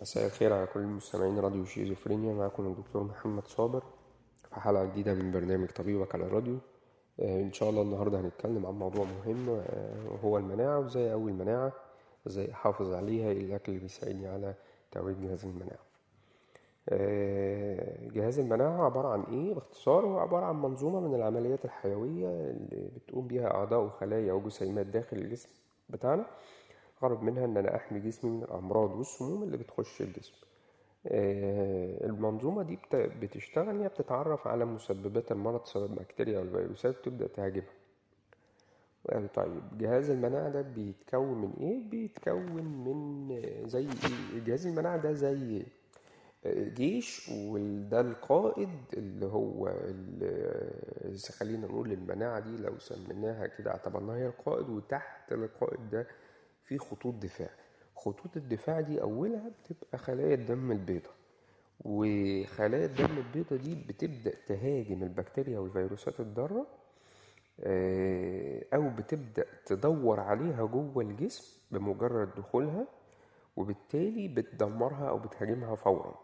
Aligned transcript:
مساء 0.00 0.26
الخير 0.26 0.52
على 0.52 0.66
كل 0.66 0.80
المستمعين 0.80 1.38
راديو 1.38 1.64
شيزوفرينيا. 1.64 2.32
معكم 2.34 2.66
الدكتور 2.66 3.02
محمد 3.02 3.46
صابر 3.46 3.82
في 4.48 4.60
حلقة 4.60 4.84
جديدة 4.84 5.14
من 5.14 5.32
برنامج 5.32 5.68
طبيبك 5.68 6.14
على 6.14 6.24
الراديو. 6.24 6.58
آه، 7.20 7.40
إن 7.40 7.52
شاء 7.52 7.70
الله 7.70 7.82
النهاردة 7.82 8.20
هنتكلم 8.20 8.66
عن 8.66 8.74
موضوع 8.74 9.04
مهم 9.04 9.48
آه، 9.50 10.10
وهو 10.10 10.38
المناعة 10.38 10.78
وإزاي 10.78 11.10
أقوي 11.12 11.30
المناعة 11.30 11.72
إزاي 12.26 12.52
أحافظ 12.52 12.92
عليها 12.92 13.30
إيه 13.30 13.44
الأكل 13.46 13.72
اللي 13.72 13.82
بيساعدني 13.82 14.28
على 14.28 14.54
تقوية 14.92 15.14
جهاز 15.14 15.44
المناعة. 15.44 15.78
آه، 16.88 18.08
جهاز 18.08 18.38
المناعة 18.38 18.84
عبارة 18.84 19.08
عن 19.08 19.22
إيه؟ 19.22 19.54
باختصار 19.54 20.06
هو 20.06 20.18
عبارة 20.18 20.44
عن 20.44 20.62
منظومة 20.62 21.00
من 21.00 21.14
العمليات 21.14 21.64
الحيوية 21.64 22.28
اللي 22.28 22.88
بتقوم 22.96 23.26
بيها 23.26 23.50
أعضاء 23.54 23.80
وخلايا 23.80 24.32
وجسيمات 24.32 24.86
داخل 24.86 25.16
الجسم 25.16 25.48
بتاعنا. 25.90 26.26
غرض 27.02 27.22
منها 27.22 27.44
إن 27.44 27.56
أنا 27.56 27.76
أحمي 27.76 28.00
جسمي 28.00 28.30
من 28.30 28.42
الأمراض 28.42 28.96
والسموم 28.96 29.42
اللي 29.42 29.56
بتخش 29.56 30.02
الجسم 30.02 30.32
آه، 31.06 32.06
المنظومة 32.06 32.62
دي 32.62 32.76
بت- 32.76 32.96
بتشتغل 33.22 33.80
هي 33.80 33.88
بتتعرف 33.88 34.46
على 34.46 34.64
مسببات 34.64 35.32
المرض 35.32 35.64
سواء 35.64 35.86
البكتيريا 35.90 36.38
أو 36.38 36.42
الفيروسات 36.42 36.98
وتبدأ 36.98 37.26
تهاجمها 37.26 37.72
طيب 39.34 39.78
جهاز 39.78 40.10
المناعة 40.10 40.48
ده 40.48 40.60
بيتكون 40.62 41.38
من 41.40 41.52
إيه؟ 41.60 41.90
بيتكون 41.90 42.64
من 42.64 43.28
زي 43.68 43.86
إيه؟ 43.88 44.40
جهاز 44.46 44.66
المناعة 44.66 44.96
ده 44.96 45.12
زي 45.12 45.62
جيش 46.46 47.30
وده 47.34 48.00
القائد 48.00 48.68
اللي 48.92 49.26
هو 49.26 49.72
خلينا 51.38 51.66
نقول 51.66 51.92
المناعة 51.92 52.40
دي 52.40 52.56
لو 52.56 52.78
سميناها 52.78 53.46
كده 53.46 53.70
اعتبرناها 53.70 54.16
هي 54.16 54.26
القائد 54.26 54.68
وتحت 54.68 55.32
القائد 55.32 55.90
ده 55.90 56.06
في 56.68 56.78
خطوط 56.78 57.14
دفاع. 57.14 57.50
خطوط 57.96 58.36
الدفاع 58.36 58.80
دي 58.80 59.02
أولها 59.02 59.50
بتبقى 59.64 59.98
خلايا 59.98 60.34
الدم 60.34 60.72
البيضاء 60.72 61.12
وخلايا 61.84 62.84
الدم 62.86 63.18
البيضاء 63.18 63.58
دي 63.58 63.74
بتبدأ 63.74 64.32
تهاجم 64.46 65.02
البكتيريا 65.02 65.58
والفيروسات 65.58 66.20
الضارة 66.20 66.66
آه، 67.60 68.64
أو 68.74 68.90
بتبدأ 68.90 69.44
تدور 69.66 70.20
عليها 70.20 70.64
جوه 70.66 71.02
الجسم 71.02 71.58
بمجرد 71.70 72.34
دخولها 72.36 72.86
وبالتالي 73.56 74.28
بتدمرها 74.28 75.08
أو 75.08 75.18
بتهاجمها 75.18 75.74
فورا. 75.74 76.14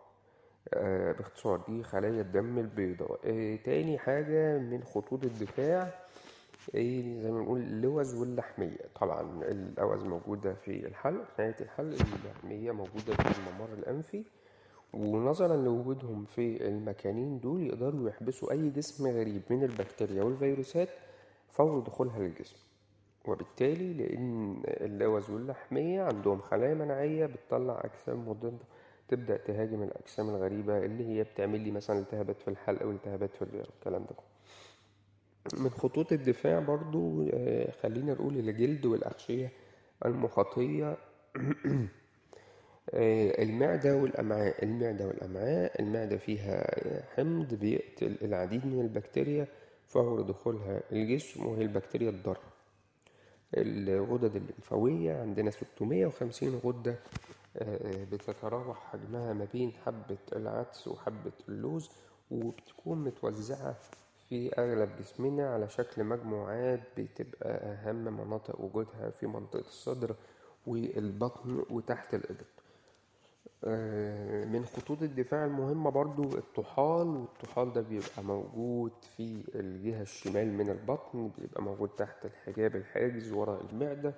آه، 0.75 1.13
باختصار 1.13 1.65
دي 1.69 1.83
خلايا 1.83 2.21
الدم 2.21 2.59
البيضاء. 2.59 3.21
آه، 3.25 3.57
تاني 3.57 3.99
حاجة 3.99 4.59
من 4.59 4.85
خطوط 4.85 5.25
الدفاع 5.25 5.95
إيه 6.75 7.21
زي 7.21 7.31
ما 7.31 7.41
نقول 7.41 7.61
اللوز 7.61 8.15
واللحمية. 8.15 8.79
طبعا 9.01 9.43
اللوز 9.45 10.05
موجودة 10.05 10.55
في 10.55 10.87
الحلق 10.87 11.25
في 11.25 11.43
نهاية 11.43 11.57
الحلق 11.61 11.97
اللحمية 12.25 12.73
موجودة 12.73 13.15
في 13.15 13.39
الممر 13.39 13.73
الأنفي. 13.79 14.25
ونظرا 14.93 15.57
لوجودهم 15.57 16.25
في 16.25 16.69
المكانين 16.69 17.41
دول 17.41 17.67
يقدروا 17.67 18.09
يحبسوا 18.09 18.53
أي 18.53 18.71
جسم 18.71 19.07
غريب 19.09 19.43
من 19.51 19.63
البكتيريا 19.65 20.23
والفيروسات 20.23 20.89
فور 21.51 21.81
دخولها 21.81 22.19
للجسم. 22.19 22.57
وبالتالي 23.29 23.93
لأن 23.93 24.63
اللوز 24.67 25.31
واللحمية 25.31 26.03
عندهم 26.03 26.41
خلايا 26.41 26.75
مناعية 26.75 27.27
بتطلع 27.27 27.81
أجسام 27.85 28.29
مضادة 28.29 28.59
تبدأ 29.09 29.37
تهاجم 29.37 29.83
الأجسام 29.83 30.29
الغريبة 30.31 30.79
اللي 30.79 31.07
هي 31.09 31.23
بتعمل 31.23 31.61
لي 31.61 31.71
مثلا 31.71 31.99
التهابات 31.99 32.41
في 32.41 32.49
الحلق 32.49 32.87
والتهابات 32.87 33.35
في 33.35 33.43
الرئة 33.43 33.65
والكلام 33.75 34.03
ده 34.05 34.17
من 35.53 35.71
خطوط 35.71 36.13
الدفاع 36.13 36.61
برضو 36.61 37.29
آه، 37.33 37.71
خلينا 37.83 38.13
نقول 38.13 38.37
الجلد 38.39 38.87
والأغشية 38.87 39.53
المخاطية. 40.05 40.97
آه، 42.95 43.43
المعدة 43.43 43.97
والأمعاء 43.97 44.65
المعدة 44.65 45.07
والأمعاء 45.07 45.83
المعدة 45.83 46.17
فيها 46.17 46.65
حمض 47.17 47.55
بيقتل 47.55 48.17
العديد 48.23 48.67
من 48.67 48.81
البكتيريا 48.81 49.47
فور 49.87 50.21
دخولها 50.23 50.83
الجسم 50.93 51.47
وهي 51.47 51.63
البكتيريا 51.63 52.11
الضارة. 52.11 52.43
الغدد 53.57 54.37
الليمفاوية 54.37 55.21
عندنا 55.21 55.51
650 55.51 56.61
غدة 56.65 56.99
آه، 57.57 58.05
بتتراوح 58.13 58.93
حجمها 58.93 59.33
ما 59.33 59.47
بين 59.53 59.73
حبة 59.87 60.19
العدس 60.37 60.89
وحبة 60.89 61.33
اللوز 61.49 61.91
وبتكون 62.31 63.05
متوزعة 63.05 63.77
في 64.29 64.55
أغلب 64.59 64.91
جسمنا 65.01 65.55
على 65.55 65.69
شكل 65.69 66.05
مجموعات 66.05 66.81
بتبقى 66.99 67.49
أهم 67.51 68.05
مناطق 68.05 68.61
وجودها 68.61 69.11
في 69.11 69.27
منطقة 69.27 69.61
الصدر 69.61 70.15
والبطن 70.67 71.65
وتحت 71.71 72.15
الإبط. 72.15 72.45
آه، 73.65 74.45
من 74.45 74.65
خطوط 74.65 75.03
الدفاع 75.03 75.45
المهمة 75.45 75.91
برضو 75.91 76.23
الطحال. 76.23 77.07
والطحال 77.07 77.73
ده 77.73 77.81
بيبقى 77.81 78.23
موجود 78.25 78.93
في 79.17 79.45
الجهة 79.55 80.03
الشمال 80.03 80.53
من 80.53 80.71
البطن 80.71 81.31
بيبقى 81.39 81.63
موجود 81.63 81.89
تحت 81.89 82.25
الحجاب 82.27 82.77
الحاجز 82.77 83.33
وراء 83.33 83.65
المعدة. 83.73 84.15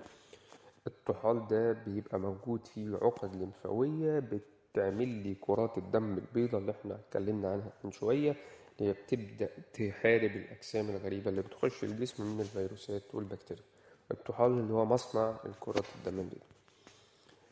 الطحال 0.87 1.47
ده 1.49 1.73
بيبقى 1.73 2.19
موجود 2.21 2.67
فيه 2.67 2.97
عقد 2.97 3.37
لمفاوية 3.37 4.19
بتعمل 4.19 5.09
لي 5.09 5.35
كرات 5.41 5.79
الدم 5.79 6.19
البيضاء 6.19 6.61
اللي 6.61 6.73
إحنا 6.73 6.95
اتكلمنا 6.95 7.53
عنها 7.53 7.73
من 7.85 7.91
شوية. 7.91 8.37
هي 8.81 8.93
بتبدأ 8.93 9.49
تحارب 9.73 10.31
الأجسام 10.37 10.89
الغريبة 10.91 11.31
اللي 11.31 11.43
بتخش 11.43 11.85
الجسم 11.85 12.35
من 12.35 12.41
الفيروسات 12.41 13.03
والبكتيريا. 13.15 13.63
الطحال 14.11 14.51
اللي 14.51 14.73
هو 14.73 14.85
مصنع 14.85 15.37
الكرات 15.47 15.85
الدم 15.99 16.19
البيضاء 16.21 16.47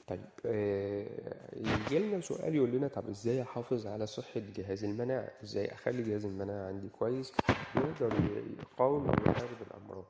طيب 0.06 0.20
آه، 0.46 1.06
يجي 1.56 1.98
لنا 1.98 2.20
سؤال 2.20 2.54
يقول 2.54 2.70
لنا 2.70 2.88
طب 2.88 3.08
إزاي 3.08 3.42
أحافظ 3.42 3.86
على 3.86 4.06
صحة 4.06 4.40
جهاز 4.56 4.84
المناعة؟ 4.84 5.30
إزاي 5.44 5.72
أخلي 5.72 6.02
جهاز 6.02 6.24
المناعة 6.24 6.68
عندي 6.68 6.88
كويس 6.88 7.32
يقدر 7.76 8.12
يقاوم 8.60 9.08
ويحارب 9.08 9.56
الأمراض؟ 9.70 10.04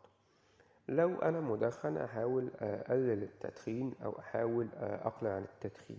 لو 0.88 1.19
أنا 1.22 1.41
مدخن 1.41 1.97
أحاول 1.97 2.48
أقلل 2.60 3.22
التدخين 3.22 3.92
أو 4.04 4.19
أحاول 4.19 4.69
اقلع 4.80 5.30
عن 5.30 5.44
التدخين. 5.54 5.98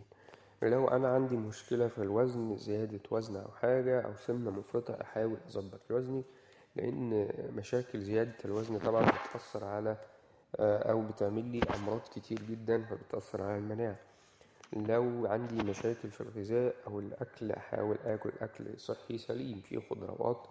لو 0.65 0.87
أنا 0.87 1.07
عندي 1.07 1.35
مشكلة 1.37 1.87
في 1.87 1.97
الوزن 1.97 2.57
زيادة 2.57 2.99
وزن 3.11 3.35
أو 3.35 3.51
حاجة 3.61 4.01
أو 4.01 4.15
سمنة 4.15 4.51
مفرطة 4.51 4.97
أحاول 5.01 5.37
أظبط 5.47 5.79
وزني 5.91 6.23
لأن 6.75 7.29
مشاكل 7.55 7.99
زيادة 8.01 8.33
الوزن 8.45 8.79
طبعا 8.79 9.01
بتأثر 9.05 9.65
على 9.65 9.97
أو 10.59 11.01
بتعمل 11.07 11.45
لي 11.45 11.59
أمراض 11.75 12.01
كتير 12.15 12.39
جدا 12.49 12.83
فبتأثر 12.85 13.41
على 13.41 13.57
المناعة. 13.57 13.95
لو 14.73 15.27
عندي 15.27 15.63
مشاكل 15.63 16.09
في 16.11 16.21
الغذاء 16.21 16.75
أو 16.87 16.99
الأكل 16.99 17.51
أحاول 17.51 17.97
آكل 18.05 18.31
أكل 18.41 18.65
صحي 18.79 19.17
سليم 19.17 19.61
فيه 19.69 19.79
خضروات 19.89 20.47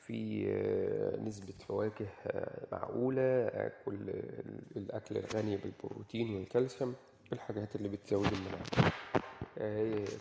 في 0.00 0.44
آه، 0.48 1.16
نسبة 1.20 1.54
فواكه 1.68 2.06
آه، 2.26 2.66
معقولة 2.72 3.46
أكل 3.48 3.92
ال- 3.94 4.42
الأكل 4.76 5.16
الغني 5.16 5.56
بالبروتين 5.56 6.34
والكالسيوم 6.36 6.94
الحاجات 7.32 7.76
اللي 7.76 7.88
بتزود 7.88 8.26
المناعة. 8.32 8.92
آه، 9.14 9.18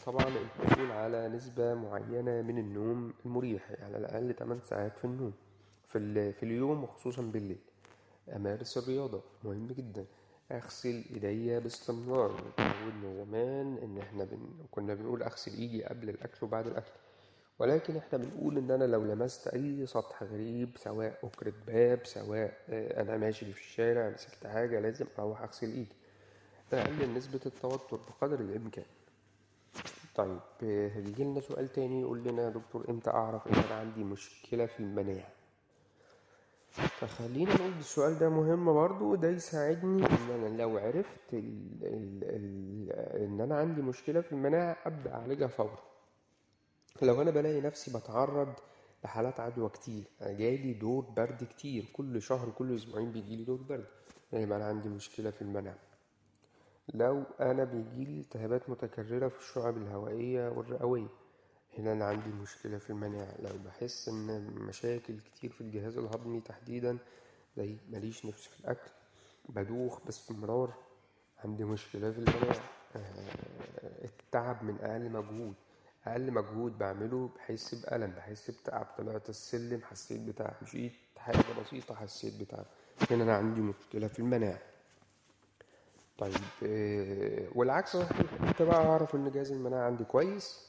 طبعا 0.05 0.25
الحصول 0.27 0.91
على 0.91 1.27
نسبة 1.27 1.73
معينة 1.73 2.41
من 2.41 2.57
النوم 2.57 3.13
المريح 3.25 3.71
يعني 3.71 3.83
على 3.85 3.97
الأقل 3.97 4.33
8 4.33 4.61
ساعات 4.61 4.97
في 4.97 5.05
النوم 5.05 5.33
في, 5.87 6.31
في 6.31 6.43
اليوم 6.43 6.83
وخصوصا 6.83 7.21
بالليل. 7.21 7.57
أمارس 8.35 8.77
الرياضة 8.77 9.21
مهم 9.43 9.67
جدا. 9.67 10.05
أغسل 10.51 11.03
إيديا 11.13 11.59
باستمرار. 11.59 12.31
اتعودنا 12.53 13.23
زمان 13.25 13.77
إن 13.83 13.97
إحنا 13.97 14.23
بن... 14.23 14.37
كنا 14.71 14.93
بنقول 14.93 15.23
أغسل 15.23 15.51
إيدي 15.51 15.83
قبل 15.83 16.09
الأكل 16.09 16.37
وبعد 16.41 16.67
الأكل. 16.67 16.91
ولكن 17.59 17.97
إحنا 17.97 18.17
بنقول 18.17 18.57
إن 18.57 18.71
أنا 18.71 18.83
لو 18.83 19.03
لمست 19.03 19.47
أي 19.47 19.85
سطح 19.85 20.23
غريب 20.23 20.69
سواء 20.77 21.19
أكرة 21.23 21.53
باب 21.67 21.99
سواء 22.05 22.57
آه، 22.69 23.01
أنا 23.01 23.17
ماشي 23.17 23.53
في 23.53 23.59
الشارع 23.61 24.09
مسكت 24.09 24.47
حاجة 24.47 24.79
لازم 24.79 25.05
أروح 25.19 25.41
أغسل 25.41 25.67
إيدي. 25.67 25.95
ده 26.71 26.79
يقلل 26.79 27.13
نسبة 27.13 27.39
التوتر 27.45 27.99
بقدر 28.07 28.39
الإمكان. 28.39 28.85
طيب 30.17 30.39
آه، 30.63 30.89
هيجي 30.89 31.23
لنا 31.23 31.39
سؤال 31.41 31.67
تاني 31.73 32.01
يقول 32.01 32.23
لنا 32.23 32.43
يا 32.43 32.49
دكتور 32.49 32.89
إمتى 32.89 33.09
أعرف 33.09 33.47
إن 33.47 33.53
أنا 33.53 33.75
عندي 33.79 34.03
مشكلة 34.03 34.65
في 34.65 34.79
المناعة؟ 34.79 35.29
فخلينا 36.71 37.53
نقول 37.55 37.71
السؤال 37.79 38.19
ده 38.19 38.29
مهم 38.29 38.73
برضو 38.73 39.11
وده 39.11 39.29
يساعدني 39.29 40.05
إن 40.05 40.29
أنا 40.31 40.57
لو 40.61 40.77
عرفت 40.77 41.33
ال 41.33 41.61
ال 41.83 42.23
ال 42.23 42.91
إن 43.23 43.41
أنا 43.41 43.55
عندي 43.57 43.81
مشكلة 43.81 44.21
في 44.21 44.31
المناعة 44.31 44.77
أبدأ 44.85 45.13
أعالجها 45.13 45.47
فورا. 45.47 45.77
لو 47.01 47.21
أنا 47.21 47.31
بلاقي 47.31 47.61
نفسي 47.61 47.97
بتعرض 47.97 48.53
لحالات 49.03 49.39
عدوى 49.39 49.69
كتير 49.69 50.03
أنا 50.21 50.33
جالي 50.33 50.73
دور 50.73 51.05
برد 51.17 51.43
كتير 51.43 51.85
كل 51.93 52.21
شهر 52.21 52.49
كل 52.49 52.75
أسبوعين 52.75 53.11
بيجيلي 53.11 53.43
دور 53.43 53.61
برد 53.61 53.85
يعني 54.33 54.55
أنا 54.55 54.65
عندي 54.65 54.89
مشكلة 54.89 55.31
في 55.31 55.41
المناعة. 55.41 55.86
لو 56.93 57.23
أنا 57.39 57.63
بيجيلي 57.63 58.19
التهابات 58.19 58.69
متكررة 58.69 59.27
في 59.27 59.39
الشعب 59.39 59.77
الهوائية 59.77 60.49
والرئوية 60.49 61.07
هنا 61.77 61.91
أنا 61.93 62.05
عندي 62.05 62.29
مشكلة 62.29 62.77
في 62.77 62.89
المناعة. 62.89 63.33
لو 63.41 63.57
بحس 63.65 64.09
إن 64.09 64.47
مشاكل 64.55 65.19
كتير 65.19 65.51
في 65.51 65.61
الجهاز 65.61 65.97
الهضمي 65.97 66.41
تحديدا 66.41 66.97
زي 67.57 67.75
ماليش 67.89 68.25
نفس 68.25 68.47
في 68.47 68.59
الأكل 68.59 68.91
بدوخ 69.49 70.05
باستمرار 70.05 70.73
عندي 71.45 71.63
مشكلة 71.63 72.11
في 72.11 72.17
المناعة. 72.17 72.59
آه، 72.95 74.05
التعب 74.05 74.63
من 74.63 74.77
أقل 74.81 75.09
مجهود. 75.09 75.53
أقل 76.05 76.31
مجهود 76.31 76.77
بعمله 76.77 77.29
بحس 77.35 77.75
بألم 77.75 78.11
بحس 78.11 78.51
بتعب. 78.51 78.87
طلعت 78.97 79.29
السلم 79.29 79.81
حسيت 79.83 80.21
بتعب. 80.21 80.53
مشيت 80.61 80.91
حاجة 81.17 81.61
بسيطة 81.61 81.95
حسيت 81.95 82.41
بتعب. 82.41 82.65
هنا 83.11 83.23
أنا 83.23 83.35
عندي 83.35 83.61
مشكلة 83.61 84.07
في 84.07 84.19
المناعة. 84.19 84.59
طيب 86.17 86.33
آه، 86.63 87.47
والعكس 87.55 87.97
صحيح. 87.97 88.17
انت 88.43 88.61
بقى 88.61 88.85
اعرف 88.85 89.15
ان 89.15 89.31
جهاز 89.31 89.51
المناعة 89.51 89.85
عندي 89.85 90.03
كويس. 90.03 90.67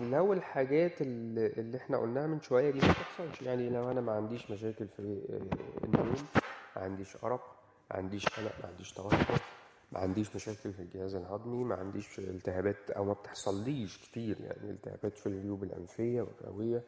لو 0.00 0.32
الحاجات 0.32 1.02
اللي 1.02 1.76
إحنا 1.76 1.98
قلناها 1.98 2.26
من 2.26 2.40
شوية 2.40 2.70
دي 2.70 2.78
ما 2.78 2.92
تحصلش 2.92 3.42
يعني 3.42 3.70
لو 3.70 3.90
أنا 3.90 4.00
ما 4.00 4.12
عنديش 4.12 4.50
مشاكل 4.50 4.86
في 4.88 5.02
آه، 5.30 5.84
النوم 5.84 6.14
ما 6.76 6.82
عنديش 6.82 7.16
أرق 7.24 7.54
ما 7.90 7.96
عنديش 7.96 8.26
قلق 8.28 8.52
ما 8.62 8.68
عنديش 8.68 8.92
توتر 8.92 9.16
ما 9.92 9.98
عنديش 10.00 10.36
مشاكل 10.36 10.72
في 10.72 10.80
الجهاز 10.80 11.14
الهضمي 11.14 11.64
ما 11.64 11.74
عنديش 11.74 12.18
التهابات 12.18 12.90
أو 12.90 13.04
ما 13.04 13.12
بتحصليش 13.12 13.98
كتير. 13.98 14.36
يعني 14.40 14.70
التهابات 14.70 15.18
في 15.18 15.26
الجيوب 15.26 15.64
الأنفية 15.64 16.22
والرئوية. 16.22 16.82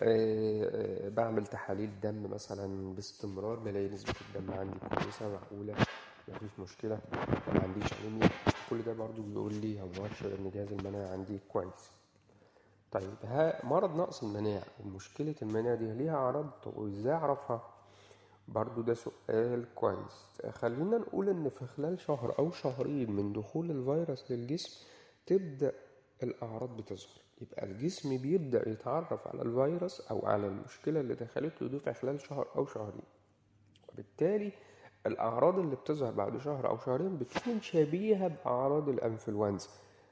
آه، 0.00 1.08
بعمل 1.08 1.46
تحاليل 1.46 1.90
دم 2.02 2.30
مثلا 2.30 2.94
باستمرار 2.94 3.58
بلاقي 3.58 3.88
نسبة 3.88 4.14
الدم 4.36 4.52
عندي 4.52 4.78
كويسة 4.94 5.28
معقولة. 5.28 5.74
مفيش 6.30 6.58
مشكلة 6.58 7.00
ما 7.54 7.62
عنديش 7.62 7.92
أنيميا 7.92 8.28
كل 8.70 8.82
ده 8.82 8.92
برضو 8.92 9.22
بيقول 9.22 9.54
لي 9.54 9.80
أو 9.80 9.88
مؤشر 9.98 10.34
إن 10.38 10.50
جهاز 10.50 10.72
المناعة 10.72 11.12
عندي 11.12 11.38
كويس. 11.48 11.90
طيب 12.92 13.14
ها 13.24 13.66
مرض 13.66 13.96
نقص 13.96 14.22
المناعة. 14.22 14.64
ومشكلة 14.84 15.34
المناعة 15.42 15.74
دي 15.74 15.92
ليها 15.92 16.16
أعراض 16.16 16.50
وإزاي 16.66 17.12
أعرفها؟ 17.14 17.74
برضو 18.48 18.82
ده 18.82 18.94
سؤال 18.94 19.74
كويس. 19.74 20.40
خلينا 20.50 20.98
نقول 20.98 21.28
إن 21.28 21.48
في 21.48 21.66
خلال 21.66 22.00
شهر 22.00 22.38
أو 22.38 22.50
شهرين 22.50 23.10
من 23.10 23.32
دخول 23.32 23.70
الفيروس 23.70 24.30
للجسم 24.30 24.86
تبدأ 25.26 25.72
الأعراض 26.22 26.76
بتظهر. 26.76 27.20
يبقى 27.40 27.64
الجسم 27.64 28.16
بيبدأ 28.18 28.68
يتعرف 28.68 29.28
على 29.28 29.42
الفيروس 29.42 30.00
أو 30.00 30.26
على 30.26 30.46
المشكلة 30.46 31.00
اللي 31.00 31.14
دخلت 31.14 31.62
له 31.62 31.68
دي 31.68 31.78
في 31.78 31.92
خلال 31.92 32.20
شهر 32.20 32.48
أو 32.56 32.66
شهرين. 32.66 33.02
وبالتالي 33.88 34.52
الأعراض 35.06 35.58
اللي 35.58 35.76
بتظهر 35.76 36.12
بعد 36.12 36.38
شهر 36.38 36.68
أو 36.68 36.78
شهرين 36.78 37.16
بتكون 37.16 37.60
شبيهة 37.60 38.28
بأعراض 38.28 38.88
الأنفلونزا 38.88 39.68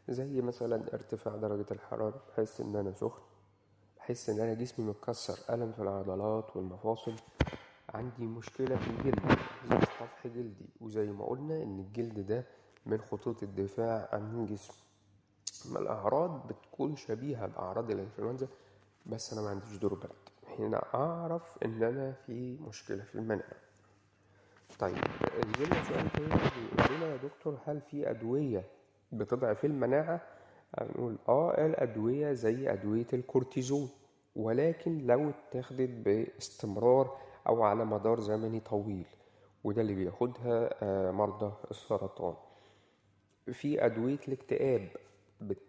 زي 0.08 0.40
مثلا 0.40 0.94
ارتفاع 0.94 1.36
درجة 1.36 1.66
الحرارة 1.70 2.20
بحس 2.28 2.60
إن 2.60 2.76
أنا 2.76 2.92
سخن 2.92 3.22
بحس 3.96 4.30
إن 4.30 4.40
أنا 4.40 4.54
جسمي 4.54 4.86
متكسر 4.86 5.54
ألم 5.54 5.72
في 5.72 5.82
العضلات 5.82 6.56
والمفاصل. 6.56 7.12
عندي 7.94 8.26
مشكلة 8.26 8.76
في 8.76 8.90
الجلد 8.90 9.38
زي 9.70 9.78
طفح 9.78 10.26
جلدي 10.26 10.66
وزي 10.80 11.06
ما 11.12 11.24
قلنا 11.26 11.62
إن 11.62 11.80
الجلد 11.80 12.26
ده 12.26 12.44
من 12.86 13.00
خطوط 13.00 13.42
الدفاع 13.42 14.08
عن 14.12 14.40
الجسم. 14.40 14.72
ما 15.72 15.78
الأعراض 15.78 16.46
بتكون 16.48 16.96
شبيهة 16.96 17.46
بأعراض 17.46 17.90
الإنفلونزا 17.90 18.48
بس 19.06 19.32
أنا 19.32 19.42
ما 19.42 19.48
عنديش 19.50 19.76
دور 19.76 19.94
برد. 19.94 20.10
هنا 20.58 20.82
أعرف 20.94 21.58
إن 21.64 21.82
أنا 21.82 22.12
في 22.12 22.56
مشكلة 22.68 23.02
في 23.04 23.14
المناعة 23.14 23.67
طيب 24.78 24.96
يجيلنا 25.54 25.82
سؤال 25.84 26.12
تاني 26.12 26.28
بيقول 26.28 26.96
لنا 26.96 27.06
يا 27.12 27.16
دكتور 27.16 27.58
هل 27.66 27.80
في 27.80 28.10
أدوية 28.10 28.64
بتضعف 29.12 29.64
المناعة؟ 29.64 30.20
هنقول 30.78 31.18
آه 31.28 31.66
الأدوية 31.66 32.32
زي 32.32 32.72
أدوية 32.72 33.06
الكورتيزون 33.12 33.88
ولكن 34.36 35.06
لو 35.06 35.30
اتاخدت 35.30 35.90
باستمرار 35.90 37.16
أو 37.48 37.62
على 37.62 37.84
مدار 37.84 38.20
زمني 38.20 38.60
طويل 38.60 39.06
وده 39.64 39.82
اللي 39.82 39.94
بياخدها 39.94 40.70
آه، 40.82 41.10
مرضى 41.10 41.52
السرطان 41.70 42.34
في 43.52 43.84
أدوية 43.86 44.18
الاكتئاب 44.28 44.88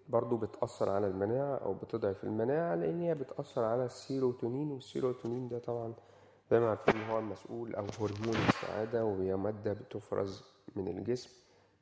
برضو 0.10 0.38
بتأثر 0.38 0.90
على 0.90 1.08
المناعة 1.08 1.56
أو 1.56 1.74
بتضعف 1.74 2.24
المناعة 2.24 2.76
لأن 2.76 3.02
هي 3.02 3.16
بتأثر 3.16 3.64
على 3.64 3.86
السيروتونين 3.86 4.72
والسيروتونين 4.72 5.48
ده 5.48 5.60
طبعا 5.60 5.94
زي 6.52 6.60
ما 6.60 6.70
عارفين 6.70 7.04
هو 7.04 7.20
المسؤول 7.20 7.76
أو 7.76 7.86
هرمون 8.00 8.36
السعادة 8.50 9.06
وهي 9.06 9.36
مادة 9.36 9.74
بتفرز 9.74 10.44
من 10.76 10.88
الجسم 10.88 11.30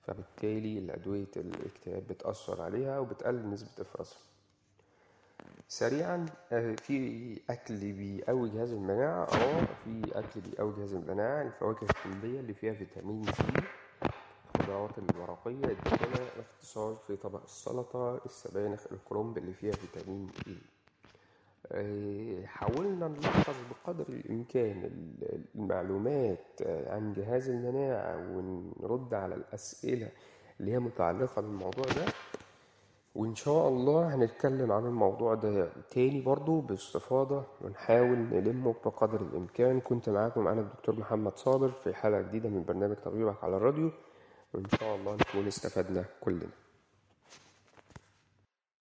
فبالتالي 0.07 0.79
الأدوية 0.79 1.27
الاكتئاب 1.37 2.07
بتأثر 2.07 2.61
عليها 2.61 2.99
وبتقلل 2.99 3.49
نسبة 3.49 3.69
إفرازها. 3.81 4.17
سريعا 5.67 6.25
آه، 6.51 6.75
في 6.75 7.41
أكل 7.49 7.93
بيقوي 7.93 8.49
جهاز 8.49 8.71
المناعة. 8.71 9.23
آه 9.23 9.65
في 9.83 10.01
أكل 10.19 10.41
بيقوي 10.41 10.73
جهاز 10.77 10.93
المناعة 10.93 11.41
الفواكه 11.41 11.83
الكلية 11.83 12.39
اللي 12.39 12.53
فيها 12.53 12.73
فيتامين 12.73 13.23
سي 13.25 13.43
الخضروات 14.55 14.97
الورقية 14.97 15.65
الدسمة 15.65 16.27
اختصار 16.39 16.95
في 17.07 17.15
طبق 17.15 17.43
السلطة 17.43 18.21
السبانخ 18.25 18.83
الكرنب 18.91 19.37
اللي 19.37 19.53
فيها 19.53 19.71
فيتامين 19.71 20.29
اي 20.47 20.57
حاولنا 22.45 23.07
نلخص 23.07 23.55
بقدر 23.69 24.05
الإمكان 24.09 24.83
ال- 24.83 25.43
المعلومات 25.55 26.61
آه، 26.65 26.93
عن 26.95 27.13
جهاز 27.13 27.49
المناعة 27.49 28.15
ونرد 28.37 29.13
على 29.13 29.35
الأسئلة 29.35 30.09
اللي 30.59 30.71
هي 30.71 30.79
متعلقة 30.79 31.41
بالموضوع 31.41 31.83
ده. 31.85 32.05
وإن 33.15 33.35
شاء 33.35 33.67
الله 33.67 34.15
هنتكلم 34.15 34.71
عن 34.71 34.85
الموضوع 34.85 35.33
ده 35.35 35.69
تاني 35.91 36.21
برضو 36.21 36.61
باستفاضة 36.61 37.43
ونحاول 37.61 38.17
نلمه 38.17 38.75
بقدر 38.85 39.21
الإمكان. 39.21 39.79
كنت 39.79 40.09
معاكم 40.09 40.47
أنا 40.47 40.61
الدكتور 40.61 40.95
محمد 40.99 41.37
صابر 41.37 41.69
في 41.71 41.93
حلقة 41.93 42.21
جديدة 42.21 42.49
من 42.49 42.63
برنامج 42.63 42.95
طبيبك 42.95 43.43
على 43.43 43.57
الراديو. 43.57 43.91
وإن 44.53 44.63
شاء 44.79 44.95
الله 44.95 45.15
نكون 45.15 45.47
استفدنا 45.47 46.05
كلنا. 46.21 46.49